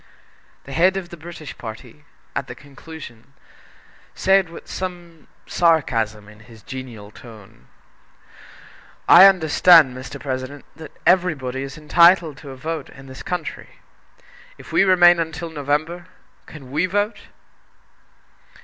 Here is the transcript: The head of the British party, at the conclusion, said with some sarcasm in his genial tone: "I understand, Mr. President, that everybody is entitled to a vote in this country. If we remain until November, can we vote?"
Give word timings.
The 0.63 0.71
head 0.73 0.97
of 0.97 1.09
the 1.09 1.15
British 1.15 1.55
party, 1.59 2.05
at 2.35 2.47
the 2.47 2.55
conclusion, 2.55 3.33
said 4.15 4.49
with 4.49 4.67
some 4.67 5.27
sarcasm 5.45 6.27
in 6.27 6.39
his 6.39 6.63
genial 6.63 7.11
tone: 7.11 7.67
"I 9.07 9.27
understand, 9.27 9.95
Mr. 9.95 10.19
President, 10.19 10.65
that 10.75 10.97
everybody 11.05 11.61
is 11.61 11.77
entitled 11.77 12.37
to 12.37 12.49
a 12.49 12.55
vote 12.57 12.89
in 12.89 13.05
this 13.05 13.21
country. 13.21 13.77
If 14.57 14.71
we 14.73 14.83
remain 14.83 15.19
until 15.19 15.51
November, 15.51 16.07
can 16.47 16.71
we 16.71 16.87
vote?" 16.87 17.27